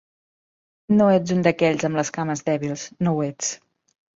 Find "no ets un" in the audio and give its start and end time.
1.01-1.45